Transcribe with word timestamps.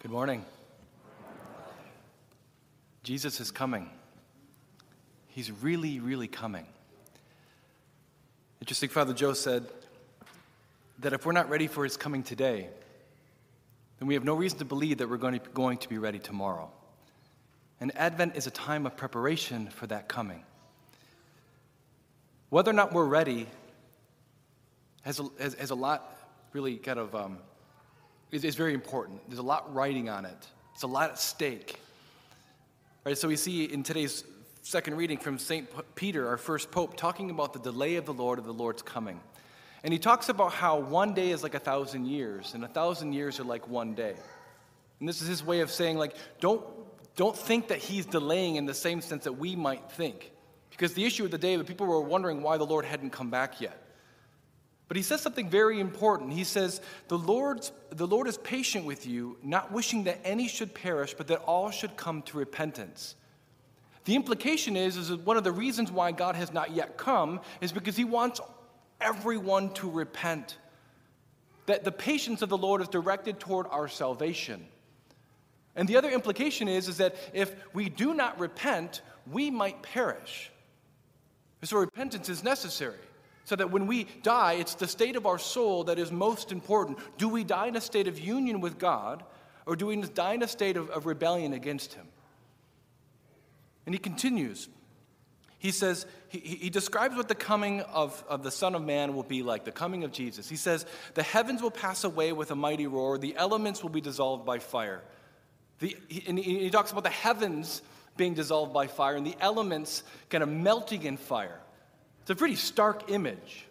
Good 0.00 0.12
morning. 0.12 0.46
Jesus 3.02 3.38
is 3.38 3.50
coming. 3.50 3.90
He's 5.28 5.52
really, 5.52 6.00
really 6.00 6.26
coming. 6.26 6.66
Interesting, 8.62 8.88
Father 8.88 9.12
Joe 9.12 9.34
said 9.34 9.66
that 11.00 11.12
if 11.12 11.26
we're 11.26 11.32
not 11.32 11.50
ready 11.50 11.66
for 11.66 11.84
his 11.84 11.98
coming 11.98 12.22
today, 12.22 12.68
then 13.98 14.08
we 14.08 14.14
have 14.14 14.24
no 14.24 14.32
reason 14.34 14.58
to 14.60 14.64
believe 14.64 14.96
that 14.98 15.10
we're 15.10 15.18
going 15.18 15.38
to, 15.38 15.50
going 15.50 15.76
to 15.76 15.88
be 15.90 15.98
ready 15.98 16.18
tomorrow. 16.18 16.70
And 17.78 17.94
Advent 17.94 18.36
is 18.36 18.46
a 18.46 18.50
time 18.50 18.86
of 18.86 18.96
preparation 18.96 19.68
for 19.68 19.86
that 19.88 20.08
coming. 20.08 20.42
Whether 22.48 22.70
or 22.70 22.74
not 22.74 22.94
we're 22.94 23.04
ready 23.04 23.48
has 25.02 25.20
a, 25.20 25.28
has, 25.38 25.52
has 25.56 25.68
a 25.68 25.74
lot 25.74 26.16
really 26.54 26.78
kind 26.78 26.98
of 26.98 27.14
um, 27.14 27.36
is, 28.32 28.44
is 28.44 28.54
very 28.54 28.74
important. 28.74 29.20
There's 29.28 29.38
a 29.38 29.42
lot 29.42 29.72
riding 29.74 30.08
on 30.08 30.24
it. 30.24 30.48
It's 30.74 30.82
a 30.82 30.86
lot 30.86 31.10
at 31.10 31.18
stake. 31.18 31.80
Right, 33.04 33.16
so 33.16 33.28
we 33.28 33.36
see 33.36 33.64
in 33.64 33.82
today's 33.82 34.24
second 34.62 34.96
reading 34.96 35.18
from 35.18 35.38
St. 35.38 35.68
Peter, 35.94 36.28
our 36.28 36.36
first 36.36 36.70
pope, 36.70 36.96
talking 36.96 37.30
about 37.30 37.52
the 37.52 37.58
delay 37.58 37.96
of 37.96 38.06
the 38.06 38.12
Lord 38.12 38.38
of 38.38 38.44
the 38.44 38.52
Lord's 38.52 38.82
coming. 38.82 39.20
And 39.82 39.92
he 39.92 39.98
talks 39.98 40.28
about 40.28 40.52
how 40.52 40.78
one 40.78 41.14
day 41.14 41.30
is 41.30 41.42
like 41.42 41.54
a 41.54 41.58
thousand 41.58 42.06
years, 42.06 42.54
and 42.54 42.64
a 42.64 42.68
thousand 42.68 43.14
years 43.14 43.40
are 43.40 43.44
like 43.44 43.66
one 43.68 43.94
day. 43.94 44.14
And 44.98 45.08
this 45.08 45.22
is 45.22 45.28
his 45.28 45.44
way 45.44 45.60
of 45.60 45.70
saying, 45.70 45.96
like, 45.96 46.14
don't, 46.40 46.62
don't 47.16 47.36
think 47.36 47.68
that 47.68 47.78
he's 47.78 48.04
delaying 48.04 48.56
in 48.56 48.66
the 48.66 48.74
same 48.74 49.00
sense 49.00 49.24
that 49.24 49.32
we 49.32 49.56
might 49.56 49.90
think. 49.92 50.30
Because 50.70 50.92
the 50.92 51.04
issue 51.04 51.24
of 51.24 51.30
the 51.30 51.38
day, 51.38 51.56
the 51.56 51.64
people 51.64 51.86
were 51.86 52.00
wondering 52.00 52.42
why 52.42 52.58
the 52.58 52.66
Lord 52.66 52.84
hadn't 52.84 53.10
come 53.10 53.30
back 53.30 53.60
yet. 53.60 53.79
But 54.90 54.96
he 54.96 55.04
says 55.04 55.20
something 55.20 55.48
very 55.48 55.78
important. 55.78 56.32
He 56.32 56.42
says, 56.42 56.80
the, 57.06 57.16
Lord's, 57.16 57.70
the 57.90 58.08
Lord 58.08 58.26
is 58.26 58.38
patient 58.38 58.84
with 58.84 59.06
you, 59.06 59.36
not 59.40 59.70
wishing 59.70 60.02
that 60.02 60.18
any 60.24 60.48
should 60.48 60.74
perish, 60.74 61.14
but 61.14 61.28
that 61.28 61.38
all 61.42 61.70
should 61.70 61.96
come 61.96 62.22
to 62.22 62.36
repentance. 62.36 63.14
The 64.04 64.16
implication 64.16 64.76
is, 64.76 64.96
is 64.96 65.10
that 65.10 65.20
one 65.20 65.36
of 65.36 65.44
the 65.44 65.52
reasons 65.52 65.92
why 65.92 66.10
God 66.10 66.34
has 66.34 66.52
not 66.52 66.72
yet 66.72 66.96
come 66.96 67.40
is 67.60 67.70
because 67.70 67.96
he 67.96 68.02
wants 68.02 68.40
everyone 69.00 69.72
to 69.74 69.88
repent. 69.88 70.58
That 71.66 71.84
the 71.84 71.92
patience 71.92 72.42
of 72.42 72.48
the 72.48 72.58
Lord 72.58 72.80
is 72.80 72.88
directed 72.88 73.38
toward 73.38 73.68
our 73.70 73.86
salvation. 73.86 74.66
And 75.76 75.86
the 75.86 75.98
other 75.98 76.10
implication 76.10 76.66
is, 76.66 76.88
is 76.88 76.96
that 76.96 77.14
if 77.32 77.54
we 77.72 77.88
do 77.90 78.12
not 78.12 78.40
repent, 78.40 79.02
we 79.30 79.52
might 79.52 79.82
perish. 79.84 80.50
So 81.62 81.76
repentance 81.76 82.28
is 82.28 82.42
necessary. 82.42 82.98
So 83.44 83.56
that 83.56 83.70
when 83.70 83.86
we 83.86 84.04
die, 84.22 84.54
it's 84.54 84.74
the 84.74 84.86
state 84.86 85.16
of 85.16 85.26
our 85.26 85.38
soul 85.38 85.84
that 85.84 85.98
is 85.98 86.12
most 86.12 86.52
important. 86.52 86.98
Do 87.18 87.28
we 87.28 87.42
die 87.42 87.66
in 87.66 87.76
a 87.76 87.80
state 87.80 88.06
of 88.06 88.18
union 88.18 88.60
with 88.60 88.78
God, 88.78 89.24
or 89.66 89.76
do 89.76 89.86
we 89.86 89.96
die 89.96 90.34
in 90.34 90.42
a 90.42 90.48
state 90.48 90.76
of, 90.76 90.90
of 90.90 91.06
rebellion 91.06 91.52
against 91.52 91.94
Him? 91.94 92.06
And 93.86 93.94
he 93.94 93.98
continues. 93.98 94.68
He 95.58 95.72
says, 95.72 96.06
he, 96.28 96.38
he 96.38 96.70
describes 96.70 97.16
what 97.16 97.28
the 97.28 97.34
coming 97.34 97.80
of, 97.80 98.24
of 98.28 98.42
the 98.42 98.50
Son 98.50 98.74
of 98.74 98.82
Man 98.82 99.14
will 99.14 99.24
be 99.24 99.42
like, 99.42 99.64
the 99.64 99.72
coming 99.72 100.04
of 100.04 100.12
Jesus. 100.12 100.48
He 100.48 100.56
says, 100.56 100.86
The 101.14 101.22
heavens 101.22 101.60
will 101.60 101.70
pass 101.70 102.04
away 102.04 102.32
with 102.32 102.50
a 102.50 102.54
mighty 102.54 102.86
roar, 102.86 103.18
the 103.18 103.36
elements 103.36 103.82
will 103.82 103.90
be 103.90 104.00
dissolved 104.00 104.46
by 104.46 104.58
fire. 104.58 105.02
The, 105.80 105.96
and 106.26 106.38
he, 106.38 106.60
he 106.60 106.70
talks 106.70 106.92
about 106.92 107.04
the 107.04 107.10
heavens 107.10 107.82
being 108.16 108.34
dissolved 108.34 108.72
by 108.72 108.86
fire 108.86 109.16
and 109.16 109.26
the 109.26 109.36
elements 109.40 110.02
kind 110.28 110.42
of 110.42 110.48
melting 110.48 111.02
in 111.02 111.16
fire. 111.16 111.60
It's 112.22 112.30
a 112.30 112.34
pretty 112.34 112.56
stark 112.56 113.10
image. 113.10 113.66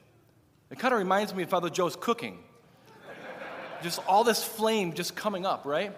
It 0.72 0.80
kind 0.80 0.94
of 0.94 1.00
reminds 1.00 1.34
me 1.34 1.44
of 1.44 1.50
Father 1.50 1.70
Joe's 1.70 1.96
cooking. 1.96 2.40
just 3.82 4.00
all 4.08 4.24
this 4.24 4.44
flame 4.44 4.94
just 4.94 5.16
coming 5.16 5.46
up, 5.46 5.66
right? 5.66 5.96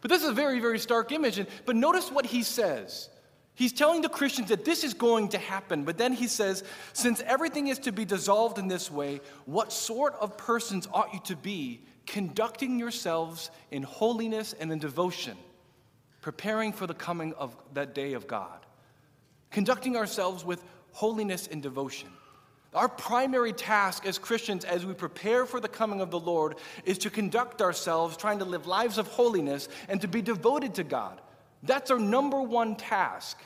But 0.00 0.10
this 0.10 0.22
is 0.22 0.28
a 0.28 0.34
very, 0.34 0.60
very 0.60 0.78
stark 0.78 1.12
image. 1.12 1.38
And, 1.38 1.48
but 1.64 1.76
notice 1.76 2.10
what 2.10 2.26
he 2.26 2.42
says. 2.42 3.08
He's 3.54 3.72
telling 3.72 4.02
the 4.02 4.08
Christians 4.08 4.48
that 4.48 4.64
this 4.64 4.82
is 4.82 4.94
going 4.94 5.28
to 5.28 5.38
happen, 5.38 5.84
but 5.84 5.96
then 5.96 6.12
he 6.12 6.26
says, 6.26 6.64
since 6.92 7.20
everything 7.20 7.68
is 7.68 7.78
to 7.80 7.92
be 7.92 8.04
dissolved 8.04 8.58
in 8.58 8.66
this 8.66 8.90
way, 8.90 9.20
what 9.46 9.72
sort 9.72 10.14
of 10.14 10.36
persons 10.36 10.88
ought 10.92 11.14
you 11.14 11.20
to 11.24 11.36
be, 11.36 11.82
conducting 12.04 12.78
yourselves 12.80 13.50
in 13.70 13.84
holiness 13.84 14.54
and 14.58 14.72
in 14.72 14.80
devotion, 14.80 15.36
preparing 16.20 16.72
for 16.72 16.88
the 16.88 16.94
coming 16.94 17.32
of 17.34 17.56
that 17.74 17.94
day 17.94 18.14
of 18.14 18.26
God? 18.26 18.66
Conducting 19.52 19.96
ourselves 19.96 20.44
with 20.44 20.64
holiness 20.94 21.48
and 21.50 21.62
devotion. 21.62 22.08
Our 22.72 22.88
primary 22.88 23.52
task 23.52 24.06
as 24.06 24.18
Christians, 24.18 24.64
as 24.64 24.84
we 24.84 24.94
prepare 24.94 25.46
for 25.46 25.60
the 25.60 25.68
coming 25.68 26.00
of 26.00 26.10
the 26.10 26.18
Lord, 26.18 26.56
is 26.84 26.98
to 26.98 27.10
conduct 27.10 27.60
ourselves 27.60 28.16
trying 28.16 28.38
to 28.38 28.44
live 28.44 28.66
lives 28.66 28.98
of 28.98 29.06
holiness 29.08 29.68
and 29.88 30.00
to 30.00 30.08
be 30.08 30.22
devoted 30.22 30.74
to 30.74 30.84
God. 30.84 31.20
That's 31.62 31.90
our 31.90 31.98
number 31.98 32.40
one 32.42 32.74
task. 32.74 33.38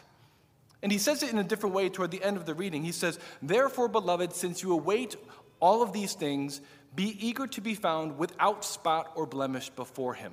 And 0.83 0.91
he 0.91 0.99
says 0.99 1.23
it 1.23 1.33
in 1.33 1.39
a 1.39 1.45
different 1.45 1.75
way 1.75 1.89
toward 1.89 2.11
the 2.11 2.23
end 2.23 2.37
of 2.37 2.47
the 2.47 2.55
reading. 2.55 2.83
He 2.85 2.93
says, 2.93 3.19
Therefore, 3.43 3.89
beloved, 3.89 4.33
since 4.33 4.63
you 4.63 4.73
await 4.73 5.17
all 5.61 5.83
of 5.83 5.93
these 5.93 6.15
things, 6.15 6.61
be 6.95 7.17
eager 7.27 7.47
to 7.49 7.61
be 7.61 7.75
found 7.75 8.17
without 8.17 8.65
spot 8.65 9.13
or 9.15 9.27
blemish 9.27 9.71
before 9.71 10.15
him. 10.15 10.33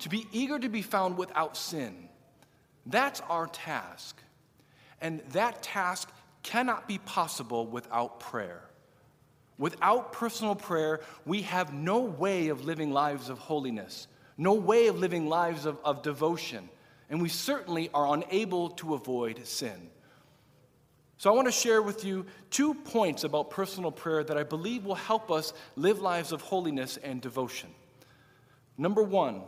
To 0.00 0.08
be 0.08 0.26
eager 0.32 0.58
to 0.58 0.68
be 0.68 0.82
found 0.82 1.18
without 1.18 1.56
sin. 1.56 2.08
That's 2.86 3.20
our 3.22 3.46
task. 3.46 4.22
And 5.00 5.20
that 5.32 5.62
task 5.62 6.10
cannot 6.42 6.88
be 6.88 6.98
possible 6.98 7.66
without 7.66 8.20
prayer. 8.20 8.62
Without 9.58 10.12
personal 10.12 10.54
prayer, 10.54 11.00
we 11.26 11.42
have 11.42 11.74
no 11.74 12.00
way 12.00 12.48
of 12.48 12.64
living 12.64 12.92
lives 12.92 13.28
of 13.28 13.38
holiness, 13.38 14.08
no 14.38 14.54
way 14.54 14.86
of 14.86 14.98
living 14.98 15.28
lives 15.28 15.66
of, 15.66 15.78
of 15.84 16.02
devotion, 16.02 16.68
and 17.10 17.20
we 17.20 17.28
certainly 17.28 17.90
are 17.92 18.14
unable 18.14 18.70
to 18.70 18.94
avoid 18.94 19.46
sin. 19.46 19.90
So, 21.18 21.30
I 21.30 21.34
want 21.34 21.48
to 21.48 21.52
share 21.52 21.82
with 21.82 22.06
you 22.06 22.24
two 22.48 22.72
points 22.72 23.24
about 23.24 23.50
personal 23.50 23.92
prayer 23.92 24.24
that 24.24 24.38
I 24.38 24.42
believe 24.42 24.86
will 24.86 24.94
help 24.94 25.30
us 25.30 25.52
live 25.76 26.00
lives 26.00 26.32
of 26.32 26.40
holiness 26.40 26.96
and 26.96 27.20
devotion. 27.20 27.68
Number 28.78 29.02
one, 29.02 29.42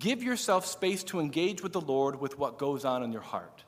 give 0.00 0.24
yourself 0.24 0.66
space 0.66 1.04
to 1.04 1.20
engage 1.20 1.62
with 1.62 1.72
the 1.72 1.80
Lord 1.80 2.20
with 2.20 2.36
what 2.36 2.58
goes 2.58 2.84
on 2.84 3.04
in 3.04 3.12
your 3.12 3.22
heart. 3.22 3.62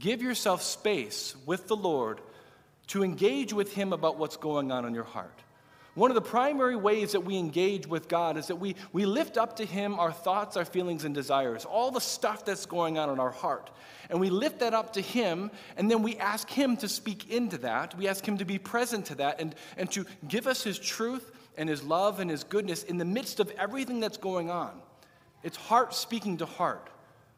Give 0.00 0.22
yourself 0.22 0.62
space 0.62 1.36
with 1.46 1.68
the 1.68 1.76
Lord 1.76 2.20
to 2.88 3.04
engage 3.04 3.52
with 3.52 3.74
Him 3.74 3.92
about 3.92 4.18
what's 4.18 4.38
going 4.38 4.72
on 4.72 4.84
in 4.86 4.94
your 4.94 5.04
heart. 5.04 5.38
One 5.94 6.10
of 6.10 6.14
the 6.14 6.22
primary 6.22 6.76
ways 6.76 7.12
that 7.12 7.20
we 7.20 7.36
engage 7.36 7.86
with 7.86 8.08
God 8.08 8.36
is 8.36 8.46
that 8.46 8.56
we, 8.56 8.76
we 8.92 9.04
lift 9.04 9.36
up 9.36 9.56
to 9.56 9.64
Him 9.66 9.98
our 9.98 10.10
thoughts, 10.10 10.56
our 10.56 10.64
feelings, 10.64 11.04
and 11.04 11.14
desires, 11.14 11.66
all 11.66 11.90
the 11.90 12.00
stuff 12.00 12.44
that's 12.44 12.64
going 12.64 12.96
on 12.96 13.10
in 13.10 13.20
our 13.20 13.30
heart. 13.30 13.70
And 14.08 14.20
we 14.20 14.30
lift 14.30 14.60
that 14.60 14.72
up 14.72 14.94
to 14.94 15.02
Him, 15.02 15.50
and 15.76 15.90
then 15.90 16.02
we 16.02 16.16
ask 16.16 16.48
Him 16.48 16.78
to 16.78 16.88
speak 16.88 17.30
into 17.30 17.58
that. 17.58 17.96
We 17.98 18.08
ask 18.08 18.26
Him 18.26 18.38
to 18.38 18.46
be 18.46 18.58
present 18.58 19.06
to 19.06 19.16
that 19.16 19.40
and, 19.40 19.54
and 19.76 19.90
to 19.92 20.06
give 20.26 20.46
us 20.46 20.62
His 20.62 20.78
truth 20.78 21.30
and 21.58 21.68
His 21.68 21.82
love 21.82 22.20
and 22.20 22.30
His 22.30 22.44
goodness 22.44 22.84
in 22.84 22.96
the 22.96 23.04
midst 23.04 23.38
of 23.38 23.50
everything 23.58 24.00
that's 24.00 24.16
going 24.16 24.50
on. 24.50 24.80
It's 25.42 25.58
heart 25.58 25.94
speaking 25.94 26.38
to 26.38 26.46
heart. 26.46 26.88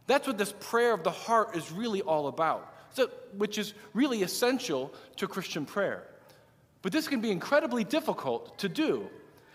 That's 0.07 0.27
what 0.27 0.39
this 0.39 0.53
prayer 0.61 0.93
of 0.93 1.05
the 1.05 1.11
heart 1.11 1.57
is 1.57 1.71
really 1.71 2.03
all 2.03 2.27
about, 2.27 2.75
so, 2.91 3.09
which 3.37 3.59
is 3.59 3.75
really 3.95 4.23
essential 4.23 4.93
to 5.17 5.29
Christian 5.29 5.65
prayer. 5.65 6.05
But 6.83 6.93
this 6.93 7.09
can 7.09 7.21
be 7.21 7.31
incredibly 7.31 7.85
difficult 7.85 8.59
to 8.59 8.69
do, 8.69 9.09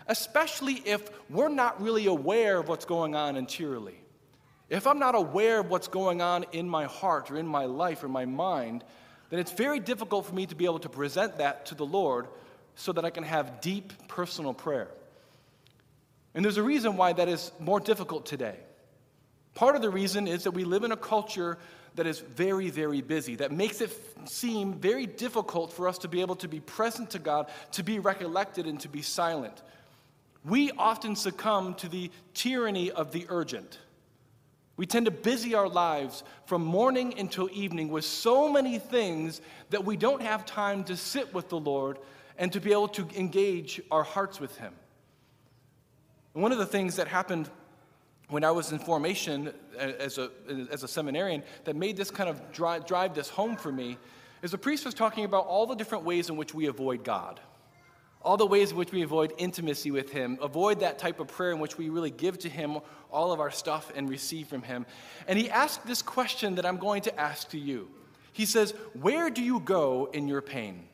especially 0.06 0.74
if 0.74 1.10
we're 1.28 1.50
not 1.50 1.80
really 1.82 2.06
aware 2.06 2.58
of 2.58 2.68
what's 2.68 2.86
going 2.86 3.14
on 3.14 3.36
interiorly. 3.36 4.00
If 4.70 4.86
I'm 4.86 4.98
not 4.98 5.14
aware 5.14 5.60
of 5.60 5.70
what's 5.70 5.88
going 5.88 6.20
on 6.20 6.44
in 6.52 6.68
my 6.68 6.84
heart 6.84 7.30
or 7.30 7.36
in 7.36 7.46
my 7.46 7.66
life 7.66 8.02
or 8.02 8.08
my 8.08 8.24
mind, 8.24 8.84
then 9.30 9.40
it's 9.40 9.52
very 9.52 9.80
difficult 9.80 10.26
for 10.26 10.34
me 10.34 10.46
to 10.46 10.54
be 10.54 10.64
able 10.64 10.78
to 10.80 10.88
present 10.88 11.38
that 11.38 11.66
to 11.66 11.74
the 11.74 11.86
Lord 11.86 12.28
so 12.74 12.92
that 12.92 13.04
I 13.04 13.10
can 13.10 13.24
have 13.24 13.60
deep 13.60 13.92
personal 14.08 14.54
prayer. 14.54 14.88
And 16.34 16.44
there's 16.44 16.56
a 16.56 16.62
reason 16.62 16.96
why 16.96 17.12
that 17.14 17.28
is 17.28 17.50
more 17.58 17.80
difficult 17.80 18.24
today. 18.24 18.56
Part 19.58 19.74
of 19.74 19.82
the 19.82 19.90
reason 19.90 20.28
is 20.28 20.44
that 20.44 20.52
we 20.52 20.62
live 20.62 20.84
in 20.84 20.92
a 20.92 20.96
culture 20.96 21.58
that 21.96 22.06
is 22.06 22.20
very, 22.20 22.70
very 22.70 23.00
busy, 23.00 23.34
that 23.34 23.50
makes 23.50 23.80
it 23.80 23.90
seem 24.24 24.74
very 24.74 25.04
difficult 25.04 25.72
for 25.72 25.88
us 25.88 25.98
to 25.98 26.06
be 26.06 26.20
able 26.20 26.36
to 26.36 26.46
be 26.46 26.60
present 26.60 27.10
to 27.10 27.18
God, 27.18 27.50
to 27.72 27.82
be 27.82 27.98
recollected, 27.98 28.68
and 28.68 28.78
to 28.78 28.88
be 28.88 29.02
silent. 29.02 29.64
We 30.44 30.70
often 30.78 31.16
succumb 31.16 31.74
to 31.74 31.88
the 31.88 32.12
tyranny 32.34 32.92
of 32.92 33.10
the 33.10 33.26
urgent. 33.28 33.80
We 34.76 34.86
tend 34.86 35.06
to 35.06 35.10
busy 35.10 35.56
our 35.56 35.68
lives 35.68 36.22
from 36.46 36.62
morning 36.62 37.18
until 37.18 37.50
evening 37.52 37.88
with 37.88 38.04
so 38.04 38.52
many 38.52 38.78
things 38.78 39.40
that 39.70 39.84
we 39.84 39.96
don't 39.96 40.22
have 40.22 40.46
time 40.46 40.84
to 40.84 40.96
sit 40.96 41.34
with 41.34 41.48
the 41.48 41.58
Lord 41.58 41.98
and 42.38 42.52
to 42.52 42.60
be 42.60 42.70
able 42.70 42.86
to 42.90 43.08
engage 43.16 43.80
our 43.90 44.04
hearts 44.04 44.38
with 44.38 44.56
Him. 44.56 44.72
And 46.34 46.44
one 46.44 46.52
of 46.52 46.58
the 46.58 46.66
things 46.66 46.94
that 46.94 47.08
happened 47.08 47.50
when 48.28 48.44
I 48.44 48.50
was 48.50 48.72
in 48.72 48.78
formation 48.78 49.52
as 49.78 50.18
a, 50.18 50.30
as 50.70 50.82
a 50.82 50.88
seminarian 50.88 51.42
that 51.64 51.76
made 51.76 51.96
this 51.96 52.10
kind 52.10 52.28
of 52.28 52.52
drive, 52.52 52.86
drive 52.86 53.14
this 53.14 53.28
home 53.28 53.56
for 53.56 53.72
me 53.72 53.96
is 54.42 54.50
the 54.50 54.58
priest 54.58 54.84
was 54.84 54.94
talking 54.94 55.24
about 55.24 55.46
all 55.46 55.66
the 55.66 55.74
different 55.74 56.04
ways 56.04 56.28
in 56.28 56.36
which 56.36 56.54
we 56.54 56.66
avoid 56.66 57.04
God. 57.04 57.40
all 58.22 58.36
the 58.36 58.46
ways 58.46 58.72
in 58.72 58.76
which 58.76 58.92
we 58.92 59.02
avoid 59.02 59.32
intimacy 59.38 59.90
with 59.90 60.10
Him, 60.10 60.38
avoid 60.42 60.80
that 60.80 60.98
type 60.98 61.20
of 61.20 61.28
prayer 61.28 61.52
in 61.52 61.60
which 61.60 61.78
we 61.78 61.88
really 61.88 62.10
give 62.10 62.38
to 62.40 62.48
Him 62.48 62.78
all 63.10 63.32
of 63.32 63.40
our 63.40 63.50
stuff 63.50 63.90
and 63.94 64.08
receive 64.08 64.48
from 64.48 64.62
Him. 64.62 64.86
And 65.26 65.38
He 65.38 65.48
asked 65.48 65.86
this 65.86 66.02
question 66.02 66.56
that 66.56 66.66
I'm 66.66 66.76
going 66.76 67.02
to 67.02 67.18
ask 67.18 67.48
to 67.50 67.58
you. 67.58 67.88
He 68.32 68.44
says, 68.44 68.72
Where 69.00 69.30
do 69.30 69.42
you 69.42 69.60
go 69.60 70.10
in 70.12 70.28
your 70.28 70.42
pain? 70.42 70.88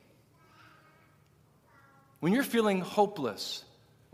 When 2.21 2.33
you're 2.33 2.45
feeling 2.45 2.81
hopeless, 2.81 3.65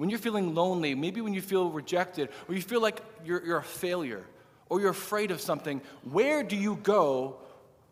when 0.00 0.08
you're 0.08 0.18
feeling 0.18 0.54
lonely, 0.54 0.94
maybe 0.94 1.20
when 1.20 1.34
you 1.34 1.42
feel 1.42 1.68
rejected, 1.68 2.30
or 2.48 2.54
you 2.54 2.62
feel 2.62 2.80
like 2.80 3.02
you're, 3.22 3.44
you're 3.44 3.58
a 3.58 3.62
failure, 3.62 4.24
or 4.70 4.80
you're 4.80 4.88
afraid 4.88 5.30
of 5.30 5.42
something, 5.42 5.82
where 6.04 6.42
do 6.42 6.56
you 6.56 6.76
go 6.76 7.36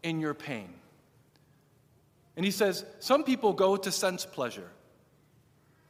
in 0.02 0.18
your 0.18 0.32
pain? 0.32 0.72
And 2.34 2.46
he 2.46 2.50
says, 2.50 2.86
Some 2.98 3.24
people 3.24 3.52
go 3.52 3.76
to 3.76 3.92
sense 3.92 4.24
pleasure. 4.24 4.70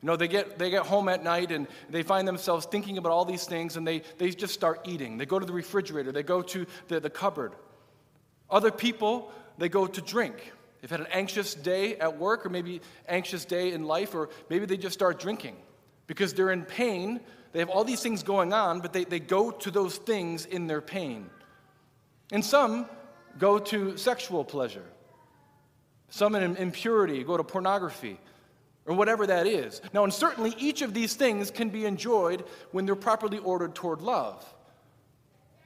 You 0.02 0.08
know, 0.08 0.16
they 0.16 0.26
get, 0.26 0.58
they 0.58 0.70
get 0.70 0.86
home 0.86 1.08
at 1.08 1.22
night 1.22 1.52
and 1.52 1.68
they 1.88 2.02
find 2.02 2.26
themselves 2.26 2.66
thinking 2.66 2.98
about 2.98 3.12
all 3.12 3.24
these 3.24 3.44
things 3.44 3.76
and 3.76 3.86
they, 3.86 4.02
they 4.18 4.30
just 4.30 4.54
start 4.54 4.88
eating. 4.88 5.18
They 5.18 5.26
go 5.26 5.38
to 5.38 5.46
the 5.46 5.52
refrigerator, 5.52 6.10
they 6.10 6.24
go 6.24 6.42
to 6.42 6.66
the, 6.88 6.98
the 6.98 7.10
cupboard. 7.10 7.52
Other 8.50 8.72
people, 8.72 9.30
they 9.56 9.68
go 9.68 9.86
to 9.86 10.00
drink. 10.00 10.52
They've 10.80 10.90
had 10.90 10.98
an 10.98 11.12
anxious 11.12 11.54
day 11.54 11.94
at 11.94 12.18
work 12.18 12.44
or 12.44 12.48
maybe 12.48 12.80
anxious 13.08 13.44
day 13.44 13.70
in 13.70 13.84
life, 13.84 14.16
or 14.16 14.30
maybe 14.50 14.66
they 14.66 14.76
just 14.76 14.94
start 14.94 15.20
drinking 15.20 15.54
because 16.08 16.34
they're 16.34 16.50
in 16.50 16.64
pain. 16.64 17.20
They 17.52 17.60
have 17.60 17.68
all 17.68 17.84
these 17.84 18.02
things 18.02 18.24
going 18.24 18.52
on, 18.52 18.80
but 18.80 18.92
they, 18.92 19.04
they 19.04 19.20
go 19.20 19.52
to 19.52 19.70
those 19.70 19.96
things 19.96 20.44
in 20.44 20.66
their 20.66 20.80
pain. 20.80 21.30
And 22.32 22.44
some 22.44 22.86
go 23.38 23.60
to 23.60 23.96
sexual 23.96 24.44
pleasure. 24.44 24.84
Some 26.08 26.34
in 26.34 26.56
impurity 26.56 27.22
go 27.22 27.36
to 27.36 27.44
pornography 27.44 28.18
or 28.86 28.96
whatever 28.96 29.26
that 29.26 29.46
is. 29.46 29.80
Now, 29.92 30.04
and 30.04 30.12
certainly 30.12 30.54
each 30.58 30.82
of 30.82 30.94
these 30.94 31.14
things 31.14 31.50
can 31.50 31.68
be 31.68 31.84
enjoyed 31.84 32.44
when 32.72 32.86
they're 32.86 32.96
properly 32.96 33.38
ordered 33.38 33.74
toward 33.74 34.00
love. 34.00 34.44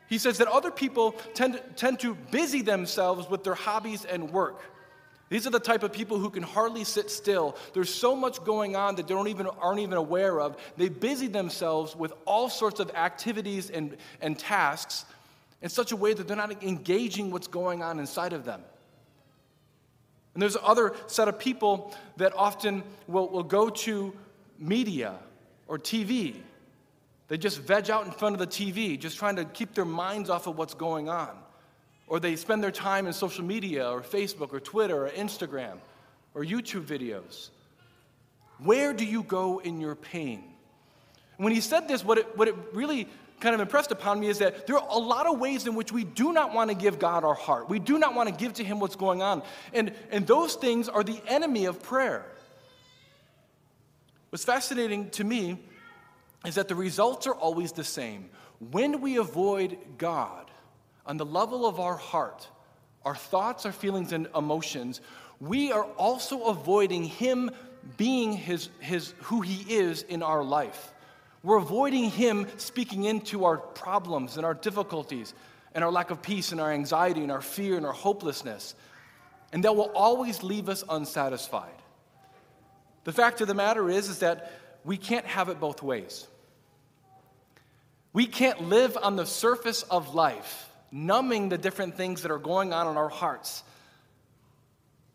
He 0.08 0.18
says 0.18 0.38
that 0.38 0.48
other 0.48 0.70
people 0.70 1.12
tend 1.32 1.62
tend 1.74 2.00
to 2.00 2.14
busy 2.14 2.60
themselves 2.60 3.30
with 3.30 3.44
their 3.44 3.54
hobbies 3.54 4.04
and 4.04 4.30
work. 4.30 4.60
These 5.32 5.46
are 5.46 5.50
the 5.50 5.58
type 5.58 5.82
of 5.82 5.94
people 5.94 6.19
who 6.19 6.29
can 6.29 6.43
hardly 6.43 6.84
sit 6.84 7.11
still. 7.11 7.56
There's 7.73 7.88
so 7.88 8.14
much 8.14 8.44
going 8.44 8.76
on 8.76 8.96
that 8.96 9.08
they 9.08 9.14
don't 9.14 9.29
even, 9.29 9.46
aren't 9.46 9.81
even 9.81 9.96
aware 9.96 10.38
of. 10.38 10.58
They 10.76 10.90
busy 10.90 11.26
themselves 11.26 11.96
with 11.96 12.12
all 12.26 12.50
sorts 12.50 12.81
of 12.81 12.90
activities 12.90 13.70
and, 13.70 13.96
and 14.20 14.38
tasks 14.38 15.06
in 15.62 15.70
such 15.70 15.90
a 15.90 15.96
way 15.96 16.12
that 16.12 16.29
they're 16.29 16.37
not 16.37 16.62
engaging 16.62 17.31
what's 17.31 17.46
going 17.46 17.82
on 17.82 17.99
inside 17.99 18.34
of 18.34 18.44
them. 18.44 18.61
And 20.34 20.43
there's 20.43 20.58
other 20.62 20.93
set 21.06 21.29
of 21.29 21.38
people 21.38 21.94
that 22.19 22.34
often 22.37 22.82
will, 23.08 23.31
will 23.31 23.43
go 23.43 23.70
to 23.70 24.12
media 24.58 25.14
or 25.67 25.79
TV. 25.79 26.37
They 27.29 27.38
just 27.38 27.58
veg 27.58 27.88
out 27.88 28.05
in 28.05 28.12
front 28.12 28.34
of 28.34 28.38
the 28.38 28.46
TV, 28.46 29.00
just 29.00 29.17
trying 29.17 29.37
to 29.37 29.46
keep 29.46 29.73
their 29.73 29.87
minds 29.87 30.29
off 30.29 30.46
of 30.46 30.58
what's 30.58 30.75
going 30.75 31.08
on. 31.08 31.41
Or 32.12 32.20
they 32.20 32.36
spend 32.36 32.62
their 32.62 32.70
time 32.70 33.06
in 33.06 33.14
social 33.14 33.42
media 33.42 33.88
or 33.88 34.02
Facebook 34.02 34.52
or 34.52 34.60
Twitter 34.60 35.06
or 35.06 35.08
Instagram 35.08 35.78
or 36.34 36.44
YouTube 36.44 36.84
videos. 36.84 37.48
Where 38.58 38.92
do 38.92 39.06
you 39.06 39.22
go 39.22 39.60
in 39.60 39.80
your 39.80 39.94
pain? 39.94 40.44
When 41.38 41.54
he 41.54 41.62
said 41.62 41.88
this, 41.88 42.04
what 42.04 42.18
it, 42.18 42.36
what 42.36 42.48
it 42.48 42.54
really 42.74 43.08
kind 43.40 43.54
of 43.54 43.62
impressed 43.62 43.92
upon 43.92 44.20
me 44.20 44.26
is 44.26 44.40
that 44.40 44.66
there 44.66 44.76
are 44.76 44.86
a 44.90 44.98
lot 44.98 45.26
of 45.26 45.38
ways 45.38 45.66
in 45.66 45.74
which 45.74 45.90
we 45.90 46.04
do 46.04 46.34
not 46.34 46.52
want 46.52 46.68
to 46.68 46.76
give 46.76 46.98
God 46.98 47.24
our 47.24 47.32
heart. 47.32 47.70
We 47.70 47.78
do 47.78 47.98
not 47.98 48.14
want 48.14 48.28
to 48.28 48.34
give 48.34 48.52
to 48.54 48.62
Him 48.62 48.78
what's 48.78 48.94
going 48.94 49.22
on. 49.22 49.42
And, 49.72 49.94
and 50.10 50.26
those 50.26 50.56
things 50.56 50.90
are 50.90 51.02
the 51.02 51.18
enemy 51.26 51.64
of 51.64 51.82
prayer. 51.82 52.26
What's 54.28 54.44
fascinating 54.44 55.08
to 55.12 55.24
me 55.24 55.58
is 56.44 56.56
that 56.56 56.68
the 56.68 56.74
results 56.74 57.26
are 57.26 57.34
always 57.34 57.72
the 57.72 57.84
same. 57.84 58.28
When 58.58 59.00
we 59.00 59.16
avoid 59.16 59.78
God 59.96 60.50
on 61.06 61.16
the 61.16 61.25
level 61.25 61.66
of 61.66 61.81
our 61.81 61.96
heart, 61.96 62.49
our 63.04 63.16
thoughts, 63.16 63.66
our 63.66 63.72
feelings, 63.72 64.12
and 64.12 64.28
emotions, 64.37 65.00
we 65.40 65.72
are 65.72 65.84
also 65.84 66.44
avoiding 66.44 67.04
Him 67.04 67.50
being 67.96 68.32
his, 68.32 68.69
his, 68.78 69.14
who 69.22 69.40
He 69.40 69.75
is 69.75 70.02
in 70.02 70.22
our 70.22 70.44
life. 70.44 70.93
We're 71.43 71.58
avoiding 71.58 72.10
Him 72.10 72.46
speaking 72.56 73.04
into 73.04 73.44
our 73.44 73.56
problems 73.56 74.37
and 74.37 74.46
our 74.46 74.54
difficulties 74.54 75.34
and 75.75 75.82
our 75.82 75.90
lack 75.90 76.10
of 76.10 76.22
peace 76.22 76.52
and 76.52 76.60
our 76.60 76.70
anxiety 76.70 77.22
and 77.22 77.32
our 77.32 77.40
fear 77.40 77.76
and 77.76 77.84
our 77.84 77.93
hopelessness. 77.93 78.75
And 79.52 79.64
that 79.64 79.75
will 79.75 79.90
always 79.94 80.43
leave 80.43 80.69
us 80.69 80.84
unsatisfied. 80.88 81.75
The 83.05 83.12
fact 83.12 83.40
of 83.40 83.48
the 83.48 83.55
matter 83.55 83.90
is, 83.90 84.08
is 84.08 84.20
that 84.20 84.52
we 84.84 84.96
can't 84.96 85.26
have 85.26 85.48
it 85.48 85.58
both 85.58 85.82
ways. 85.82 86.26
We 88.12 88.26
can't 88.26 88.69
live 88.69 88.96
on 89.00 89.16
the 89.16 89.26
surface 89.26 89.82
of 89.84 90.14
life, 90.14 90.69
numbing 90.92 91.48
the 91.48 91.58
different 91.58 91.96
things 91.96 92.22
that 92.22 92.30
are 92.30 92.38
going 92.38 92.72
on 92.72 92.86
in 92.86 92.96
our 92.96 93.08
hearts, 93.08 93.64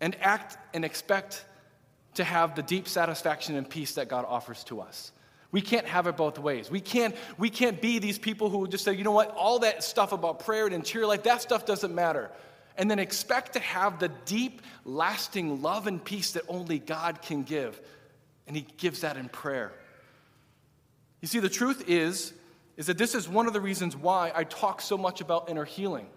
and 0.02 0.16
act 0.22 0.58
and 0.74 0.84
expect 0.84 1.46
to 2.16 2.24
have 2.24 2.56
the 2.56 2.64
deep 2.64 2.88
satisfaction 2.88 3.56
and 3.56 3.70
peace 3.70 3.94
that 3.94 4.08
God 4.08 4.26
offers 4.28 4.64
to 4.66 4.82
us. 4.82 5.12
We 5.52 5.62
can't 5.62 5.86
have 5.88 6.08
it 6.08 6.18
both 6.18 6.38
ways. 6.40 6.70
We 6.70 6.82
can't, 6.82 7.16
we 7.38 7.50
can't 7.50 7.82
be 7.82 8.00
these 8.00 8.20
people 8.20 8.50
who 8.50 8.68
just 8.68 8.84
say, 8.84 8.94
you 8.94 9.04
know 9.04 9.12
what, 9.12 9.32
all 9.32 9.60
that 9.60 9.84
stuff 9.84 10.12
about 10.12 10.40
prayer 10.40 10.66
and 10.66 10.76
interior 10.76 11.08
life, 11.08 11.24
that 11.24 11.42
stuff 11.42 11.66
doesn't 11.66 11.96
matter. 11.96 12.30
And 12.76 12.92
then 12.92 13.00
expect 13.00 13.54
to 13.54 13.60
have 13.60 14.00
the 14.00 14.10
deep, 14.26 14.62
lasting 14.84 15.62
love 15.62 15.88
and 15.88 16.04
peace 16.04 16.32
that 16.32 16.44
only 16.48 16.80
God 16.80 17.22
can 17.22 17.44
give. 17.44 17.80
And 18.46 18.56
He 18.56 18.68
gives 18.78 19.02
that 19.02 19.18
in 19.18 19.30
prayer. 19.30 19.72
You 21.22 21.28
see, 21.28 21.40
the 21.40 21.50
truth 21.50 21.86
is, 21.88 22.34
is 22.78 22.88
that 22.88 22.98
this 22.98 23.16
is 23.16 23.28
one 23.28 23.48
of 23.48 23.54
the 23.54 23.62
reasons 23.62 23.96
why 23.96 24.32
I 24.34 24.44
talk 24.46 24.82
so 24.82 24.98
much 24.98 25.20
about 25.20 25.50
inner 25.50 25.66
healing 25.66 26.08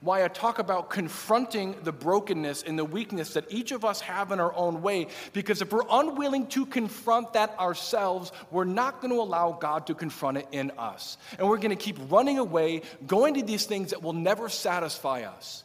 why 0.00 0.22
I 0.24 0.28
talk 0.28 0.58
about 0.58 0.90
confronting 0.90 1.74
the 1.82 1.92
brokenness 1.92 2.62
and 2.62 2.78
the 2.78 2.84
weakness 2.84 3.32
that 3.32 3.44
each 3.48 3.72
of 3.72 3.84
us 3.84 4.00
have 4.02 4.30
in 4.30 4.40
our 4.40 4.54
own 4.54 4.82
way. 4.82 5.08
Because 5.32 5.62
if 5.62 5.72
we're 5.72 5.86
unwilling 5.90 6.46
to 6.48 6.66
confront 6.66 7.32
that 7.32 7.58
ourselves, 7.58 8.30
we're 8.50 8.64
not 8.64 9.00
going 9.00 9.12
to 9.12 9.20
allow 9.20 9.52
God 9.52 9.86
to 9.86 9.94
confront 9.94 10.38
it 10.38 10.48
in 10.52 10.70
us. 10.72 11.16
And 11.38 11.48
we're 11.48 11.56
going 11.56 11.70
to 11.70 11.76
keep 11.76 11.98
running 12.10 12.38
away, 12.38 12.82
going 13.06 13.34
to 13.34 13.42
these 13.42 13.64
things 13.64 13.90
that 13.90 14.02
will 14.02 14.12
never 14.12 14.48
satisfy 14.48 15.22
us. 15.22 15.64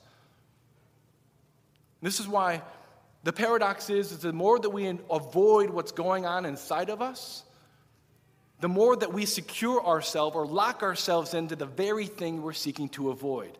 This 2.01 2.19
is 2.19 2.27
why 2.27 2.62
the 3.24 3.34
paradox 3.34 3.89
is, 3.89 4.12
is 4.12 4.19
the 4.19 4.34
more 4.34 4.57
that 4.60 4.69
we 4.69 4.88
avoid 5.10 5.69
what's 5.69 5.92
going 5.92 6.25
on 6.25 6.45
inside 6.45 6.89
of 6.89 7.01
us, 7.01 7.44
the 8.62 8.69
more 8.69 8.96
that 8.96 9.12
we 9.12 9.25
secure 9.25 9.86
ourselves 9.86 10.36
or 10.36 10.46
lock 10.46 10.84
ourselves 10.84 11.34
into 11.34 11.56
the 11.56 11.65
very 11.65 12.06
thing 12.06 12.41
we're 12.41 12.53
seeking 12.53 12.89
to 12.89 13.10
avoid. 13.10 13.58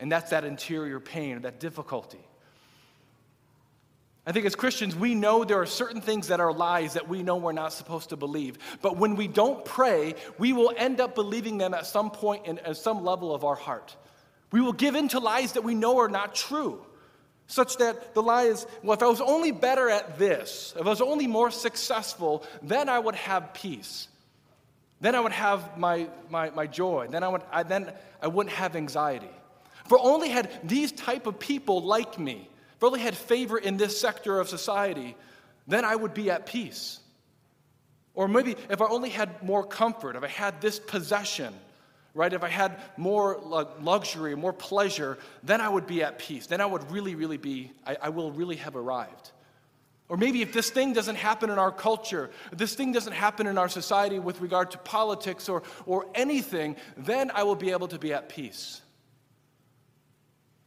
And 0.00 0.10
that's 0.10 0.30
that 0.30 0.44
interior 0.44 0.98
pain, 0.98 1.36
or 1.36 1.40
that 1.40 1.60
difficulty. 1.60 2.18
I 4.26 4.32
think 4.32 4.46
as 4.46 4.54
Christians, 4.54 4.96
we 4.96 5.14
know 5.14 5.44
there 5.44 5.60
are 5.60 5.66
certain 5.66 6.00
things 6.00 6.28
that 6.28 6.40
are 6.40 6.52
lies 6.52 6.94
that 6.94 7.08
we 7.08 7.22
know 7.22 7.36
we're 7.36 7.52
not 7.52 7.72
supposed 7.72 8.08
to 8.08 8.16
believe. 8.16 8.56
But 8.80 8.96
when 8.96 9.16
we 9.16 9.28
don't 9.28 9.64
pray, 9.64 10.14
we 10.38 10.52
will 10.52 10.72
end 10.76 11.00
up 11.00 11.14
believing 11.14 11.58
them 11.58 11.74
at 11.74 11.86
some 11.86 12.10
and 12.44 12.58
at 12.60 12.76
some 12.76 13.04
level 13.04 13.34
of 13.34 13.44
our 13.44 13.54
heart. 13.54 13.94
We 14.50 14.60
will 14.60 14.72
give 14.72 14.94
in 14.94 15.08
to 15.08 15.18
lies 15.18 15.52
that 15.52 15.64
we 15.64 15.74
know 15.74 15.98
are 15.98 16.08
not 16.08 16.34
true, 16.34 16.84
such 17.48 17.76
that 17.78 18.14
the 18.14 18.22
lie 18.22 18.44
is, 18.44 18.64
well, 18.82 18.96
if 18.96 19.02
I 19.02 19.08
was 19.08 19.20
only 19.20 19.50
better 19.50 19.90
at 19.90 20.18
this, 20.18 20.72
if 20.78 20.86
I 20.86 20.88
was 20.88 21.00
only 21.02 21.26
more 21.26 21.50
successful, 21.50 22.44
then 22.62 22.88
I 22.88 22.98
would 22.98 23.16
have 23.16 23.52
peace. 23.54 24.08
Then 25.02 25.16
I 25.16 25.20
would 25.20 25.32
have 25.32 25.76
my, 25.76 26.08
my, 26.30 26.50
my 26.50 26.68
joy. 26.68 27.08
Then 27.10 27.24
I, 27.24 27.28
would, 27.28 27.42
I, 27.50 27.64
then 27.64 27.92
I 28.22 28.28
wouldn't 28.28 28.54
have 28.54 28.76
anxiety. 28.76 29.30
For 29.88 29.98
only 30.00 30.28
had 30.28 30.48
these 30.62 30.92
type 30.92 31.26
of 31.26 31.40
people 31.40 31.82
like 31.82 32.20
me, 32.20 32.48
I 32.80 32.86
only 32.86 33.00
had 33.00 33.16
favor 33.16 33.58
in 33.58 33.76
this 33.76 34.00
sector 34.00 34.38
of 34.38 34.48
society, 34.48 35.16
then 35.66 35.84
I 35.84 35.96
would 35.96 36.14
be 36.14 36.30
at 36.30 36.46
peace. 36.46 37.00
Or 38.14 38.28
maybe 38.28 38.54
if 38.70 38.80
I 38.80 38.86
only 38.86 39.10
had 39.10 39.42
more 39.42 39.66
comfort, 39.66 40.14
if 40.14 40.22
I 40.22 40.28
had 40.28 40.60
this 40.60 40.78
possession, 40.78 41.52
right? 42.14 42.32
If 42.32 42.44
I 42.44 42.48
had 42.48 42.80
more 42.96 43.40
luxury, 43.80 44.36
more 44.36 44.52
pleasure, 44.52 45.18
then 45.42 45.60
I 45.60 45.68
would 45.68 45.88
be 45.88 46.04
at 46.04 46.18
peace. 46.18 46.46
Then 46.46 46.60
I 46.60 46.66
would 46.66 46.88
really, 46.92 47.16
really 47.16 47.38
be, 47.38 47.72
I, 47.84 47.96
I 48.02 48.08
will 48.10 48.30
really 48.30 48.56
have 48.56 48.76
arrived. 48.76 49.32
Or 50.12 50.18
maybe 50.18 50.42
if 50.42 50.52
this 50.52 50.68
thing 50.68 50.92
doesn't 50.92 51.16
happen 51.16 51.48
in 51.48 51.58
our 51.58 51.72
culture, 51.72 52.28
this 52.54 52.74
thing 52.74 52.92
doesn't 52.92 53.14
happen 53.14 53.46
in 53.46 53.56
our 53.56 53.70
society 53.70 54.18
with 54.18 54.42
regard 54.42 54.70
to 54.72 54.76
politics 54.76 55.48
or, 55.48 55.62
or 55.86 56.06
anything, 56.14 56.76
then 56.98 57.30
I 57.34 57.44
will 57.44 57.54
be 57.54 57.70
able 57.70 57.88
to 57.88 57.98
be 57.98 58.12
at 58.12 58.28
peace. 58.28 58.82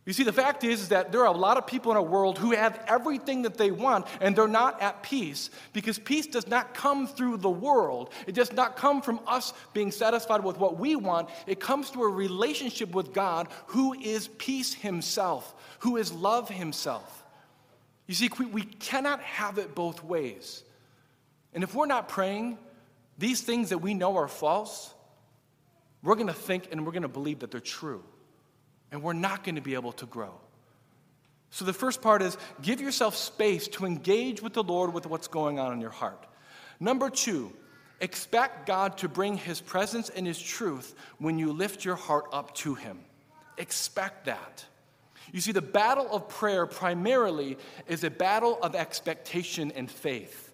You 0.04 0.14
see, 0.14 0.24
the 0.24 0.34
fact 0.34 0.64
is, 0.64 0.82
is 0.82 0.90
that 0.90 1.12
there 1.12 1.22
are 1.22 1.32
a 1.32 1.38
lot 1.38 1.58
of 1.58 1.68
people 1.68 1.92
in 1.92 1.98
our 1.98 2.04
world 2.04 2.40
who 2.40 2.54
have 2.54 2.84
everything 2.88 3.44
that 3.44 3.56
they 3.56 3.70
want 3.70 4.08
and 4.20 4.36
they're 4.36 4.48
not 4.48 4.82
at 4.82 5.04
peace 5.04 5.52
because 5.74 6.00
peace 6.00 6.26
does 6.26 6.48
not 6.48 6.74
come 6.74 7.06
through 7.06 7.38
the 7.38 7.48
world. 7.48 8.16
It 8.26 8.34
does 8.34 8.52
not 8.52 8.76
come 8.76 9.00
from 9.00 9.20
us 9.28 9.54
being 9.74 9.92
satisfied 9.92 10.44
with 10.44 10.58
what 10.58 10.80
we 10.80 10.96
want. 10.96 11.30
It 11.46 11.60
comes 11.60 11.92
through 11.92 12.06
a 12.06 12.16
relationship 12.16 12.96
with 12.96 13.14
God 13.14 13.48
who 13.68 13.94
is 13.94 14.28
peace 14.40 14.74
himself, 14.74 15.54
who 15.82 15.98
is 15.98 16.12
love 16.12 16.50
himself. 16.50 17.25
You 18.08 18.14
see, 18.14 18.30
we 18.52 18.64
cannot 18.64 19.22
have 19.22 19.58
it 19.58 19.74
both 19.74 20.04
ways. 20.04 20.64
And 21.54 21.64
if 21.64 21.74
we're 21.74 21.88
not 21.88 22.10
praying, 22.10 22.58
these 23.18 23.42
things 23.42 23.70
that 23.70 23.80
we 23.80 23.94
know 23.94 24.18
are 24.18 24.28
false, 24.28 24.94
we're 26.04 26.16
going 26.16 26.28
to 26.28 26.34
think 26.34 26.70
and 26.72 26.86
we're 26.86 26.92
going 26.92 27.04
to 27.04 27.08
believe 27.08 27.40
that 27.40 27.52
they're 27.52 27.60
true. 27.60 28.04
And 28.92 29.02
we're 29.02 29.14
not 29.14 29.44
going 29.44 29.56
to 29.56 29.62
be 29.62 29.74
able 29.74 29.94
to 29.94 30.06
grow. 30.06 30.34
So 31.50 31.66
the 31.66 31.74
first 31.74 32.02
part 32.02 32.22
is 32.22 32.38
give 32.62 32.82
yourself 32.82 33.16
space 33.16 33.68
to 33.70 33.86
engage 33.86 34.42
with 34.42 34.54
the 34.54 34.64
Lord 34.64 34.94
with 34.94 35.08
what's 35.08 35.28
going 35.28 35.58
on 35.58 35.74
in 35.74 35.82
your 35.82 35.90
heart. 35.90 36.28
Number 36.80 37.10
two, 37.10 37.54
expect 38.02 38.68
God 38.68 38.98
to 38.98 39.08
bring 39.08 39.38
his 39.38 39.62
presence 39.62 40.10
and 40.10 40.28
his 40.28 40.40
truth 40.40 40.94
when 41.18 41.40
you 41.40 41.52
lift 41.54 41.86
your 41.86 41.96
heart 41.96 42.26
up 42.34 42.54
to 42.56 42.76
him. 42.76 43.00
Expect 43.58 44.26
that. 44.26 44.66
You 45.32 45.42
see, 45.42 45.52
the 45.52 45.62
battle 45.62 46.08
of 46.12 46.30
prayer 46.30 46.66
primarily 46.66 47.58
is 47.88 48.04
a 48.04 48.10
battle 48.10 48.60
of 48.62 48.76
expectation 48.76 49.72
and 49.76 49.90
faith. 49.90 50.54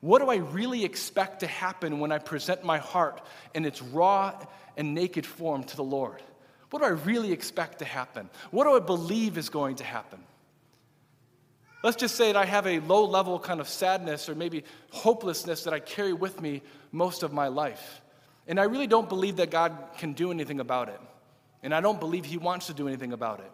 What 0.00 0.20
do 0.20 0.28
I 0.28 0.36
really 0.36 0.84
expect 0.84 1.40
to 1.40 1.46
happen 1.46 1.98
when 1.98 2.12
I 2.12 2.18
present 2.18 2.64
my 2.64 2.78
heart 2.78 3.20
in 3.54 3.64
its 3.64 3.82
raw 3.82 4.38
and 4.76 4.94
naked 4.94 5.26
form 5.26 5.64
to 5.64 5.76
the 5.76 5.84
Lord? 5.84 6.22
What 6.70 6.80
do 6.80 6.86
I 6.86 6.90
really 6.90 7.32
expect 7.32 7.78
to 7.80 7.84
happen? 7.84 8.28
What 8.50 8.64
do 8.64 8.76
I 8.76 8.80
believe 8.80 9.38
is 9.38 9.48
going 9.48 9.76
to 9.76 9.84
happen? 9.84 10.20
Let's 11.82 11.96
just 11.96 12.16
say 12.16 12.32
that 12.32 12.38
I 12.38 12.44
have 12.44 12.66
a 12.66 12.80
low 12.80 13.04
level 13.04 13.38
kind 13.38 13.60
of 13.60 13.68
sadness 13.68 14.28
or 14.28 14.34
maybe 14.34 14.64
hopelessness 14.90 15.64
that 15.64 15.74
I 15.74 15.78
carry 15.78 16.12
with 16.12 16.40
me 16.40 16.62
most 16.90 17.22
of 17.22 17.32
my 17.32 17.48
life. 17.48 18.02
And 18.48 18.58
I 18.58 18.64
really 18.64 18.86
don't 18.86 19.08
believe 19.08 19.36
that 19.36 19.50
God 19.50 19.76
can 19.98 20.12
do 20.12 20.30
anything 20.30 20.60
about 20.60 20.88
it. 20.88 21.00
And 21.62 21.74
I 21.74 21.80
don't 21.80 22.00
believe 22.00 22.24
He 22.24 22.38
wants 22.38 22.66
to 22.66 22.74
do 22.74 22.88
anything 22.88 23.12
about 23.12 23.40
it. 23.40 23.50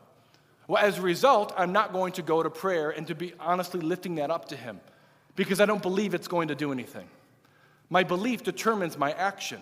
Well, 0.69 0.83
as 0.83 0.99
a 0.99 1.03
result, 1.03 1.53
I'm 1.57 1.73
not 1.73 1.93
going 1.93 2.13
to 2.15 2.23
go 2.23 2.43
to 2.43 2.51
prayer 2.51 2.91
and 2.91 3.07
to 3.09 3.15
be 3.15 3.35
honestly 3.41 3.81
lifting 3.81 4.17
that 4.17 4.31
up 4.31 4.49
to 4.49 4.57
Him 4.57 4.81
because 5.37 5.61
I 5.61 5.67
don't 5.67 5.83
believe 5.83 6.15
it's 6.15 6.29
going 6.29 6.49
to 6.49 6.55
do 6.55 6.73
anything. 6.73 7.09
My 7.91 8.05
belief 8.05 8.43
determines 8.43 8.97
my 8.97 9.13
action. 9.13 9.61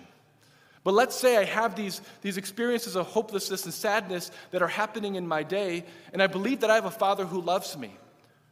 But 0.84 0.94
let's 0.94 1.16
say 1.16 1.36
I 1.36 1.44
have 1.44 1.74
these, 1.74 2.00
these 2.22 2.36
experiences 2.36 2.96
of 2.96 3.06
hopelessness 3.06 3.64
and 3.64 3.74
sadness 3.74 4.30
that 4.50 4.62
are 4.62 4.68
happening 4.68 5.16
in 5.16 5.26
my 5.26 5.42
day, 5.42 5.84
and 6.12 6.22
I 6.22 6.26
believe 6.26 6.60
that 6.60 6.70
I 6.70 6.76
have 6.76 6.86
a 6.86 6.90
Father 6.90 7.26
who 7.26 7.40
loves 7.40 7.76
me 7.76 7.96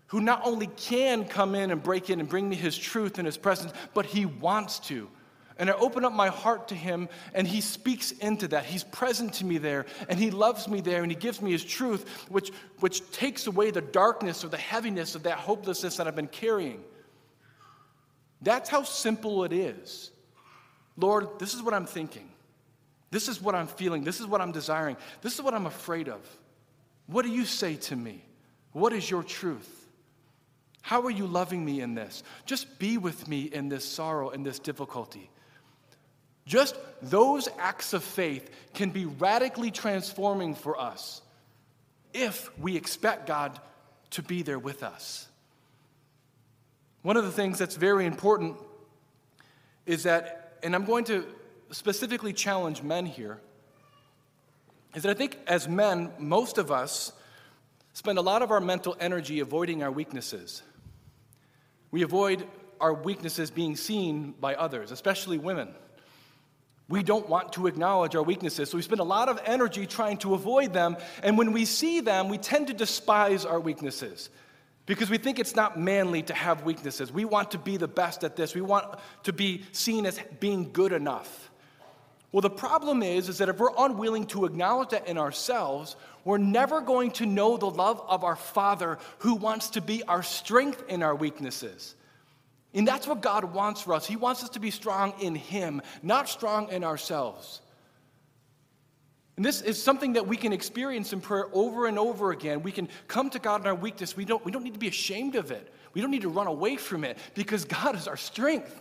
who 0.08 0.20
not 0.20 0.40
only 0.44 0.66
can 0.66 1.24
come 1.24 1.54
in 1.54 1.70
and 1.70 1.82
break 1.82 2.10
in 2.10 2.18
and 2.18 2.28
bring 2.28 2.48
me 2.48 2.56
his 2.56 2.76
truth 2.76 3.18
and 3.18 3.26
his 3.26 3.36
presence, 3.36 3.72
but 3.94 4.06
he 4.06 4.26
wants 4.26 4.78
to. 4.80 5.08
And 5.58 5.68
I 5.68 5.72
open 5.74 6.04
up 6.04 6.12
my 6.12 6.28
heart 6.28 6.68
to 6.68 6.74
him, 6.74 7.08
and 7.34 7.46
he 7.46 7.60
speaks 7.60 8.12
into 8.12 8.46
that. 8.48 8.64
He's 8.64 8.84
present 8.84 9.34
to 9.34 9.44
me 9.44 9.58
there, 9.58 9.86
and 10.08 10.18
he 10.18 10.30
loves 10.30 10.68
me 10.68 10.80
there, 10.80 11.02
and 11.02 11.10
he 11.10 11.16
gives 11.16 11.42
me 11.42 11.50
his 11.50 11.64
truth, 11.64 12.08
which, 12.28 12.52
which 12.78 13.08
takes 13.10 13.48
away 13.48 13.72
the 13.72 13.80
darkness 13.80 14.44
or 14.44 14.48
the 14.48 14.56
heaviness 14.56 15.14
of 15.16 15.24
that 15.24 15.38
hopelessness 15.38 15.96
that 15.96 16.06
I've 16.06 16.14
been 16.14 16.28
carrying. 16.28 16.82
That's 18.40 18.70
how 18.70 18.84
simple 18.84 19.42
it 19.44 19.52
is. 19.52 20.12
Lord, 20.96 21.38
this 21.38 21.54
is 21.54 21.62
what 21.62 21.74
I'm 21.74 21.86
thinking. 21.86 22.28
This 23.10 23.28
is 23.28 23.40
what 23.40 23.54
I'm 23.54 23.66
feeling. 23.66 24.04
This 24.04 24.20
is 24.20 24.26
what 24.26 24.40
I'm 24.40 24.52
desiring. 24.52 24.96
This 25.22 25.34
is 25.34 25.42
what 25.42 25.54
I'm 25.54 25.66
afraid 25.66 26.08
of. 26.08 26.20
What 27.06 27.24
do 27.24 27.30
you 27.30 27.44
say 27.44 27.76
to 27.76 27.96
me? 27.96 28.24
What 28.72 28.92
is 28.92 29.10
your 29.10 29.22
truth? 29.22 29.86
How 30.82 31.02
are 31.02 31.10
you 31.10 31.26
loving 31.26 31.64
me 31.64 31.80
in 31.80 31.94
this? 31.94 32.22
Just 32.46 32.78
be 32.78 32.98
with 32.98 33.26
me 33.28 33.42
in 33.42 33.68
this 33.68 33.84
sorrow 33.84 34.30
and 34.30 34.44
this 34.44 34.58
difficulty. 34.58 35.30
Just 36.48 36.76
those 37.02 37.46
acts 37.58 37.92
of 37.92 38.02
faith 38.02 38.50
can 38.72 38.88
be 38.88 39.04
radically 39.04 39.70
transforming 39.70 40.54
for 40.54 40.80
us 40.80 41.20
if 42.14 42.50
we 42.58 42.74
expect 42.74 43.26
God 43.26 43.60
to 44.12 44.22
be 44.22 44.40
there 44.42 44.58
with 44.58 44.82
us. 44.82 45.28
One 47.02 47.18
of 47.18 47.24
the 47.24 47.30
things 47.30 47.58
that's 47.58 47.76
very 47.76 48.06
important 48.06 48.56
is 49.84 50.04
that, 50.04 50.58
and 50.62 50.74
I'm 50.74 50.86
going 50.86 51.04
to 51.04 51.26
specifically 51.70 52.32
challenge 52.32 52.82
men 52.82 53.04
here, 53.04 53.40
is 54.94 55.02
that 55.02 55.10
I 55.10 55.14
think 55.14 55.36
as 55.46 55.68
men, 55.68 56.10
most 56.18 56.56
of 56.56 56.72
us 56.72 57.12
spend 57.92 58.16
a 58.16 58.22
lot 58.22 58.40
of 58.40 58.50
our 58.50 58.60
mental 58.60 58.96
energy 59.00 59.40
avoiding 59.40 59.82
our 59.82 59.92
weaknesses. 59.92 60.62
We 61.90 62.00
avoid 62.00 62.46
our 62.80 62.94
weaknesses 62.94 63.50
being 63.50 63.76
seen 63.76 64.32
by 64.40 64.54
others, 64.54 64.92
especially 64.92 65.36
women. 65.36 65.74
We 66.88 67.02
don't 67.02 67.28
want 67.28 67.52
to 67.52 67.66
acknowledge 67.66 68.16
our 68.16 68.22
weaknesses, 68.22 68.70
so 68.70 68.76
we 68.78 68.82
spend 68.82 69.00
a 69.00 69.04
lot 69.04 69.28
of 69.28 69.38
energy 69.44 69.86
trying 69.86 70.16
to 70.18 70.34
avoid 70.34 70.72
them. 70.72 70.96
And 71.22 71.36
when 71.36 71.52
we 71.52 71.66
see 71.66 72.00
them, 72.00 72.28
we 72.28 72.38
tend 72.38 72.68
to 72.68 72.72
despise 72.72 73.44
our 73.44 73.60
weaknesses 73.60 74.30
because 74.86 75.10
we 75.10 75.18
think 75.18 75.38
it's 75.38 75.54
not 75.54 75.78
manly 75.78 76.22
to 76.22 76.32
have 76.32 76.64
weaknesses. 76.64 77.12
We 77.12 77.26
want 77.26 77.50
to 77.50 77.58
be 77.58 77.76
the 77.76 77.86
best 77.86 78.24
at 78.24 78.36
this, 78.36 78.54
we 78.54 78.62
want 78.62 78.86
to 79.24 79.34
be 79.34 79.64
seen 79.72 80.06
as 80.06 80.18
being 80.40 80.72
good 80.72 80.92
enough. 80.92 81.50
Well, 82.32 82.42
the 82.42 82.50
problem 82.50 83.02
is, 83.02 83.28
is 83.28 83.38
that 83.38 83.48
if 83.48 83.58
we're 83.58 83.74
unwilling 83.78 84.26
to 84.28 84.44
acknowledge 84.44 84.90
that 84.90 85.06
in 85.06 85.16
ourselves, 85.16 85.96
we're 86.24 86.36
never 86.36 86.80
going 86.82 87.10
to 87.12 87.26
know 87.26 87.56
the 87.56 87.70
love 87.70 88.02
of 88.06 88.22
our 88.22 88.36
Father 88.36 88.98
who 89.18 89.34
wants 89.34 89.70
to 89.70 89.80
be 89.80 90.02
our 90.02 90.22
strength 90.22 90.84
in 90.88 91.02
our 91.02 91.14
weaknesses. 91.14 91.94
And 92.74 92.86
that's 92.86 93.06
what 93.06 93.22
God 93.22 93.44
wants 93.52 93.82
for 93.82 93.94
us. 93.94 94.06
He 94.06 94.16
wants 94.16 94.42
us 94.42 94.50
to 94.50 94.60
be 94.60 94.70
strong 94.70 95.14
in 95.20 95.34
Him, 95.34 95.80
not 96.02 96.28
strong 96.28 96.68
in 96.70 96.84
ourselves. 96.84 97.60
And 99.36 99.44
this 99.44 99.62
is 99.62 99.80
something 99.80 100.14
that 100.14 100.26
we 100.26 100.36
can 100.36 100.52
experience 100.52 101.12
in 101.12 101.20
prayer 101.20 101.46
over 101.52 101.86
and 101.86 101.98
over 101.98 102.32
again. 102.32 102.62
We 102.62 102.72
can 102.72 102.88
come 103.06 103.30
to 103.30 103.38
God 103.38 103.60
in 103.60 103.68
our 103.68 103.74
weakness. 103.74 104.16
We 104.16 104.24
don't, 104.24 104.44
we 104.44 104.50
don't 104.50 104.64
need 104.64 104.74
to 104.74 104.80
be 104.80 104.88
ashamed 104.88 105.36
of 105.36 105.52
it. 105.52 105.72
We 105.94 106.00
don't 106.00 106.10
need 106.10 106.22
to 106.22 106.28
run 106.28 106.48
away 106.48 106.76
from 106.76 107.04
it 107.04 107.16
because 107.34 107.64
God 107.64 107.94
is 107.94 108.08
our 108.08 108.16
strength. 108.16 108.80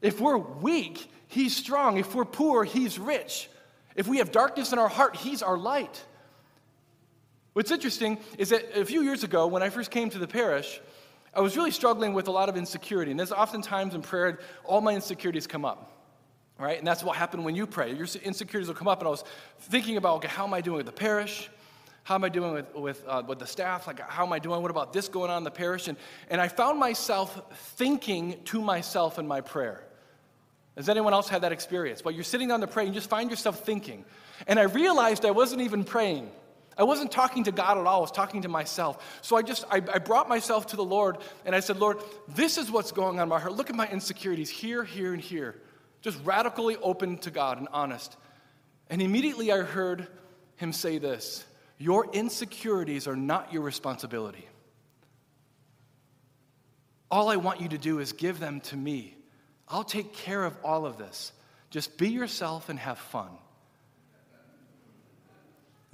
If 0.00 0.20
we're 0.20 0.38
weak, 0.38 1.10
He's 1.28 1.54
strong. 1.54 1.98
If 1.98 2.14
we're 2.14 2.24
poor, 2.24 2.64
He's 2.64 2.98
rich. 2.98 3.50
If 3.94 4.08
we 4.08 4.18
have 4.18 4.32
darkness 4.32 4.72
in 4.72 4.78
our 4.78 4.88
heart, 4.88 5.16
He's 5.16 5.42
our 5.42 5.58
light. 5.58 6.02
What's 7.52 7.70
interesting 7.70 8.18
is 8.38 8.48
that 8.50 8.78
a 8.78 8.84
few 8.84 9.02
years 9.02 9.22
ago, 9.22 9.46
when 9.48 9.62
I 9.62 9.68
first 9.68 9.90
came 9.90 10.10
to 10.10 10.18
the 10.18 10.28
parish, 10.28 10.80
I 11.38 11.40
was 11.40 11.56
really 11.56 11.70
struggling 11.70 12.14
with 12.14 12.26
a 12.26 12.32
lot 12.32 12.48
of 12.48 12.56
insecurity. 12.56 13.12
And 13.12 13.20
there's 13.20 13.30
oftentimes 13.30 13.94
in 13.94 14.02
prayer, 14.02 14.40
all 14.64 14.80
my 14.80 14.92
insecurities 14.92 15.46
come 15.46 15.64
up. 15.64 15.92
Right? 16.58 16.76
And 16.76 16.84
that's 16.84 17.04
what 17.04 17.16
happened 17.16 17.44
when 17.44 17.54
you 17.54 17.64
pray. 17.64 17.92
Your 17.92 18.08
insecurities 18.24 18.66
will 18.66 18.74
come 18.74 18.88
up. 18.88 18.98
And 18.98 19.06
I 19.06 19.10
was 19.12 19.22
thinking 19.60 19.96
about, 19.96 20.16
okay, 20.16 20.26
how 20.26 20.44
am 20.44 20.52
I 20.52 20.60
doing 20.60 20.78
with 20.78 20.86
the 20.86 20.92
parish? 20.92 21.48
How 22.02 22.16
am 22.16 22.24
I 22.24 22.28
doing 22.28 22.54
with, 22.54 22.74
with, 22.74 23.04
uh, 23.06 23.22
with 23.24 23.38
the 23.38 23.46
staff? 23.46 23.86
Like, 23.86 24.00
how 24.00 24.26
am 24.26 24.32
I 24.32 24.40
doing? 24.40 24.60
What 24.62 24.72
about 24.72 24.92
this 24.92 25.08
going 25.08 25.30
on 25.30 25.38
in 25.38 25.44
the 25.44 25.52
parish? 25.52 25.86
And, 25.86 25.96
and 26.28 26.40
I 26.40 26.48
found 26.48 26.80
myself 26.80 27.40
thinking 27.76 28.42
to 28.46 28.60
myself 28.60 29.20
in 29.20 29.28
my 29.28 29.40
prayer. 29.40 29.84
Has 30.76 30.88
anyone 30.88 31.12
else 31.12 31.28
had 31.28 31.42
that 31.42 31.52
experience? 31.52 32.04
While 32.04 32.14
you're 32.14 32.24
sitting 32.24 32.48
down 32.48 32.62
to 32.62 32.66
pray, 32.66 32.84
and 32.84 32.92
you 32.92 32.98
just 32.98 33.10
find 33.10 33.30
yourself 33.30 33.60
thinking. 33.60 34.04
And 34.48 34.58
I 34.58 34.64
realized 34.64 35.24
I 35.24 35.30
wasn't 35.30 35.62
even 35.62 35.84
praying. 35.84 36.30
I 36.78 36.84
wasn't 36.84 37.10
talking 37.10 37.44
to 37.44 37.52
God 37.52 37.76
at 37.76 37.86
all, 37.86 37.98
I 37.98 38.00
was 38.00 38.12
talking 38.12 38.42
to 38.42 38.48
myself. 38.48 39.18
So 39.20 39.36
I 39.36 39.42
just, 39.42 39.64
I, 39.68 39.76
I, 39.76 39.98
brought 39.98 40.28
myself 40.28 40.68
to 40.68 40.76
the 40.76 40.84
Lord 40.84 41.18
and 41.44 41.54
I 41.54 41.60
said, 41.60 41.78
Lord, 41.78 41.98
this 42.28 42.56
is 42.56 42.70
what's 42.70 42.92
going 42.92 43.18
on 43.18 43.24
in 43.24 43.28
my 43.28 43.40
heart. 43.40 43.54
Look 43.54 43.68
at 43.68 43.74
my 43.74 43.88
insecurities 43.88 44.48
here, 44.48 44.84
here, 44.84 45.12
and 45.12 45.20
here. 45.20 45.60
Just 46.02 46.24
radically 46.24 46.76
open 46.76 47.18
to 47.18 47.32
God 47.32 47.58
and 47.58 47.66
honest. 47.72 48.16
And 48.88 49.02
immediately 49.02 49.50
I 49.50 49.58
heard 49.58 50.06
him 50.56 50.72
say 50.72 50.98
this 50.98 51.44
Your 51.78 52.08
insecurities 52.12 53.08
are 53.08 53.16
not 53.16 53.52
your 53.52 53.62
responsibility. 53.62 54.46
All 57.10 57.28
I 57.28 57.36
want 57.36 57.60
you 57.60 57.70
to 57.70 57.78
do 57.78 57.98
is 57.98 58.12
give 58.12 58.38
them 58.38 58.60
to 58.62 58.76
me. 58.76 59.16
I'll 59.66 59.84
take 59.84 60.12
care 60.12 60.44
of 60.44 60.56
all 60.62 60.86
of 60.86 60.96
this. 60.96 61.32
Just 61.70 61.98
be 61.98 62.08
yourself 62.10 62.68
and 62.68 62.78
have 62.78 62.98
fun. 62.98 63.30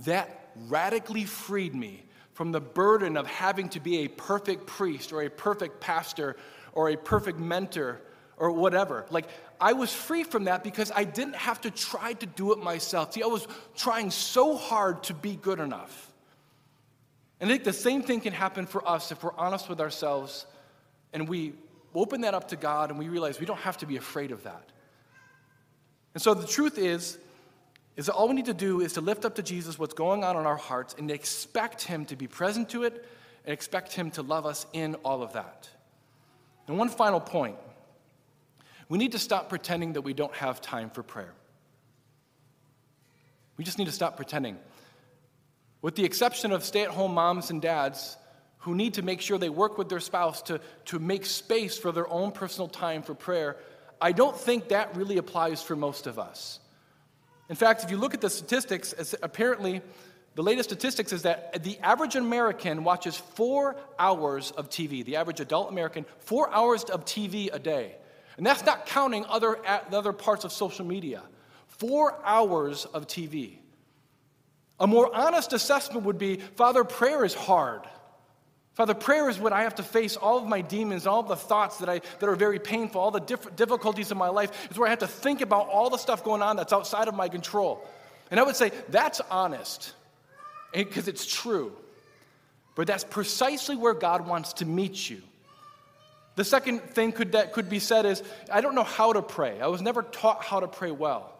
That 0.00 0.44
radically 0.68 1.25
freed 1.25 1.75
me 1.75 2.04
from 2.32 2.52
the 2.52 2.61
burden 2.61 3.16
of 3.16 3.26
having 3.26 3.68
to 3.70 3.80
be 3.80 4.04
a 4.04 4.08
perfect 4.08 4.66
priest 4.66 5.12
or 5.12 5.23
a 5.23 5.30
perfect 5.30 5.80
pastor 5.80 6.37
or 6.73 6.90
a 6.90 6.96
perfect 6.96 7.38
mentor 7.38 8.00
or 8.37 8.50
whatever. 8.50 9.06
Like, 9.11 9.28
I 9.61 9.73
was 9.73 9.94
free 9.94 10.25
from 10.25 10.44
that 10.44 10.64
because 10.64 10.90
I 10.94 11.04
didn't 11.04 11.37
have 11.37 11.61
to 11.62 11.70
try 11.70 12.14
to 12.14 12.26
do 12.26 12.52
it 12.52 12.58
myself. 12.58 13.12
See, 13.12 13.23
I 13.23 13.26
was 13.26 13.46
trying 13.76 14.11
so 14.11 14.56
hard 14.56 15.04
to 15.04 15.14
be 15.14 15.37
good 15.37 15.61
enough. 15.61 16.12
And 17.40 17.50
I 17.50 17.54
think 17.54 17.64
the 17.64 17.73
same 17.73 18.02
thing 18.02 18.20
can 18.20 18.32
happen 18.32 18.66
for 18.66 18.87
us 18.88 19.12
if 19.12 19.23
we're 19.23 19.34
honest 19.37 19.68
with 19.68 19.80
ourselves 19.80 20.46
and 21.12 21.28
we 21.28 21.52
open 21.94 22.23
that 22.23 22.34
up 22.34 22.49
to 22.49 22.56
God 22.56 22.90
and 22.90 22.99
we 22.99 23.08
realize 23.08 23.38
we 23.38 23.46
don't 23.46 23.61
have 23.61 23.76
to 23.78 23.87
be 23.87 23.96
afraid 23.96 24.32
of 24.32 24.42
that. 24.42 24.73
And 26.14 26.23
so 26.23 26.34
the 26.34 26.46
truth 26.46 26.78
is, 26.78 27.18
is 27.97 28.07
that 28.07 28.15
all 28.15 28.29
we 28.29 28.35
need 28.35 28.47
to 28.47 28.55
do 28.55 28.81
is 28.81 28.95
to 28.95 29.01
lift 29.01 29.25
up 29.25 29.37
to 29.37 29.43
Jesus 29.43 29.79
what's 29.79 29.95
going 29.95 30.25
on 30.25 30.37
in 30.37 30.47
our 30.47 30.57
hearts 30.57 30.95
and 30.99 31.11
expect 31.11 31.83
Him 31.83 32.05
to 32.07 32.17
be 32.17 32.27
present 32.27 32.69
to 32.71 32.83
it 32.83 33.07
and 33.45 33.53
expect 33.53 33.93
Him 33.93 34.11
to 34.13 34.23
love 34.23 34.47
us 34.47 34.67
in 34.73 34.97
all 34.97 35.23
of 35.23 35.35
that. 35.35 35.69
And 36.67 36.79
one 36.79 36.89
final 36.89 37.21
point 37.21 37.57
we 38.89 38.99
need 38.99 39.13
to 39.13 39.19
stop 39.19 39.49
pretending 39.49 39.95
that 39.95 40.03
we 40.03 40.13
don't 40.13 40.35
have 40.35 40.61
time 40.61 40.91
for 40.91 41.03
prayer. 41.03 41.33
We 43.57 43.65
just 43.65 43.79
need 43.79 43.87
to 43.87 43.93
stop 43.93 44.17
pretending. 44.17 44.59
With 45.81 45.95
the 45.95 46.05
exception 46.05 46.53
of 46.53 46.65
stay 46.65 46.83
at 46.83 46.91
home 46.91 47.15
moms 47.15 47.51
and 47.51 47.63
dads 47.63 48.17
who 48.59 48.75
need 48.75 48.95
to 48.95 49.03
make 49.03 49.21
sure 49.21 49.39
they 49.39 49.49
work 49.49 49.79
with 49.79 49.89
their 49.89 50.01
spouse 50.01 50.43
to, 50.43 50.61
to 50.87 50.99
make 50.99 51.27
space 51.27 51.77
for 51.79 51.93
their 51.93 52.09
own 52.09 52.33
personal 52.33 52.69
time 52.69 53.03
for 53.03 53.15
prayer, 53.15 53.57
I 54.01 54.13
don't 54.13 54.37
think 54.37 54.69
that 54.69 54.97
really 54.97 55.19
applies 55.19 55.63
for 55.63 55.77
most 55.77 56.07
of 56.07 56.19
us. 56.19 56.61
In 57.49 57.57
fact, 57.57 57.85
if 57.85 57.91
you 57.91 57.97
look 57.97 58.15
at 58.15 58.21
the 58.21 58.31
statistics, 58.31 58.95
apparently 59.23 59.83
the 60.35 60.43
latest 60.43 60.69
statistics 60.71 61.13
is 61.13 61.23
that 61.23 61.63
the 61.63 61.79
average 61.79 62.17
American 62.17 62.83
watches 62.83 63.17
four 63.17 63.77
hours 63.99 64.51
of 64.53 64.69
TV, 64.69 65.05
the 65.05 65.17
average 65.17 65.41
adult 65.41 65.71
American, 65.71 66.07
four 66.19 66.51
hours 66.53 66.85
of 66.85 67.05
TV 67.05 67.51
a 67.53 67.59
day. 67.59 67.97
And 68.37 68.45
that's 68.45 68.65
not 68.65 68.87
counting 68.87 69.25
other, 69.27 69.59
other 69.93 70.13
parts 70.13 70.45
of 70.45 70.53
social 70.53 70.85
media. 70.85 71.23
Four 71.69 72.19
hours 72.25 72.85
of 72.87 73.07
TV. 73.07 73.59
A 74.81 74.87
more 74.87 75.15
honest 75.15 75.53
assessment 75.53 76.05
would 76.05 76.19
be 76.19 76.37
Father, 76.37 76.83
prayer 76.83 77.25
is 77.25 77.35
hard. 77.35 77.83
Father, 78.75 78.95
prayer 78.95 79.28
is 79.31 79.38
when 79.38 79.52
I 79.52 79.62
have 79.62 79.76
to 79.76 79.85
face 79.85 80.16
all 80.16 80.37
of 80.38 80.47
my 80.47 80.61
demons, 80.61 81.07
all 81.07 81.21
of 81.21 81.28
the 81.28 81.37
thoughts 81.37 81.78
that, 81.78 81.88
I, 81.88 82.00
that 82.19 82.28
are 82.28 82.35
very 82.35 82.59
painful, 82.59 83.00
all 83.00 83.12
the 83.12 83.21
diff- 83.21 83.54
difficulties 83.54 84.11
in 84.11 84.19
my 84.19 84.28
life. 84.28 84.66
It's 84.69 84.78
where 84.78 84.88
I 84.88 84.90
have 84.90 84.99
to 85.00 85.07
think 85.07 85.40
about 85.40 85.69
all 85.69 85.90
the 85.90 85.97
stuff 85.97 86.25
going 86.25 86.43
on 86.43 86.57
that's 86.57 86.73
outside 86.73 87.07
of 87.07 87.14
my 87.14 87.28
control. 87.28 87.87
And 88.33 88.40
I 88.40 88.43
would 88.43 88.57
say 88.57 88.73
that's 88.88 89.21
honest, 89.31 89.93
eh, 90.73 90.83
because 90.83 91.07
it's 91.07 91.25
true. 91.25 91.73
But 92.75 92.88
that's 92.88 93.04
precisely 93.04 93.76
where 93.76 93.95
God 93.95 94.26
wants 94.26 94.54
to 94.54 94.66
meet 94.66 95.09
you. 95.09 95.23
The 96.35 96.45
second 96.45 96.81
thing 96.81 97.12
could, 97.12 97.33
that 97.33 97.52
could 97.52 97.69
be 97.69 97.78
said 97.78 98.07
is 98.07 98.25
I 98.52 98.61
don't 98.61 98.75
know 98.75 98.83
how 98.83 99.12
to 99.12 99.23
pray. 99.23 99.61
I 99.61 99.69
was 99.69 99.83
never 99.83 100.02
taught 100.02 100.43
how 100.43 100.59
to 100.59 100.66
pray 100.66 100.90
well. 100.90 101.33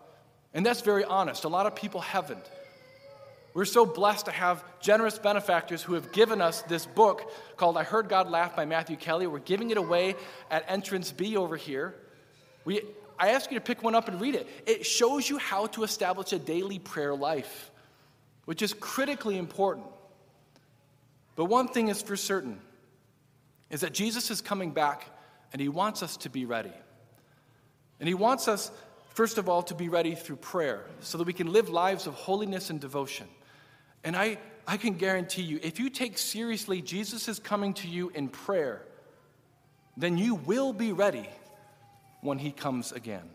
And 0.53 0.64
that's 0.64 0.83
very 0.83 1.03
honest. 1.03 1.43
A 1.43 1.49
lot 1.49 1.67
of 1.67 1.75
people 1.75 2.00
haven't. 2.00 2.49
We're 3.55 3.65
so 3.65 3.87
blessed 3.87 4.25
to 4.25 4.33
have 4.33 4.65
generous 4.81 5.17
benefactors 5.17 5.81
who 5.81 5.95
have 5.95 6.11
given 6.11 6.41
us 6.41 6.63
this 6.63 6.87
book 6.87 7.33
called 7.57 7.77
I 7.77 7.85
Heard 7.85 8.09
God 8.09 8.29
Laugh 8.29 8.57
by 8.57 8.65
Matthew 8.65 8.97
Kelly. 8.97 9.29
We're 9.29 9.39
giving 9.39 9.71
it 9.71 9.77
away 9.77 10.17
at 10.51 10.65
entrance 10.69 11.13
B 11.13 11.37
over 11.37 11.57
here. 11.57 11.95
We, 12.65 12.83
I 13.17 13.31
ask 13.31 13.53
you 13.53 13.57
to 13.57 13.65
pick 13.65 13.85
one 13.85 13.95
up 13.95 14.09
and 14.09 14.21
read 14.21 14.35
it. 14.35 14.49
It 14.67 14.85
shows 14.85 15.31
you 15.31 15.39
how 15.39 15.67
to 15.67 15.85
establish 15.85 16.33
a 16.33 16.39
daily 16.41 16.81
prayer 16.81 17.15
life, 17.15 17.71
which 18.45 18.61
is 18.61 18.73
critically 18.73 19.39
important. 19.39 19.87
But 21.37 21.45
one 21.45 21.69
thing 21.69 21.89
is 21.89 22.03
for 22.03 22.17
certain 22.17 22.61
is 23.71 23.83
that 23.83 23.95
Jesus 23.95 24.33
is 24.33 24.41
coming 24.41 24.73
back 24.73 25.07
and 25.53 25.63
he 25.63 25.69
wants 25.69 26.03
us 26.03 26.17
to 26.19 26.29
be 26.29 26.45
ready. 26.45 26.73
And 28.01 28.09
he 28.09 28.15
wants 28.15 28.49
us, 28.49 28.73
first 29.11 29.39
of 29.39 29.49
all, 29.49 29.63
to 29.63 29.77
be 29.77 29.89
ready 29.89 30.17
through 30.17 30.37
prayer 30.37 30.85
so 30.99 31.19
that 31.19 31.27
we 31.27 31.33
can 31.33 31.53
live 31.53 31.69
lives 31.69 32.09
of 32.09 32.15
holiness 32.15 32.71
and 32.71 32.81
devotion. 32.81 33.29
And 34.05 34.15
I, 34.15 34.39
I 34.67 34.77
can 34.77 34.95
guarantee 34.95 35.43
you, 35.43 35.59
if 35.63 35.81
you 35.81 35.91
take 35.91 36.19
seriously 36.19 36.83
Jesus 36.83 37.27
is 37.27 37.39
coming 37.39 37.75
to 37.75 37.89
you 37.89 38.11
in 38.11 38.29
prayer, 38.29 38.83
then 39.97 40.19
you 40.19 40.35
will 40.35 40.73
be 40.73 40.93
ready 40.93 41.29
when 42.21 42.39
he 42.39 42.53
comes 42.53 42.93
again. 42.93 43.29